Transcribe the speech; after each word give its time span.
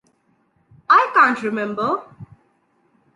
I 0.89 1.11
can’t 1.13 1.43
remember. 1.43 2.03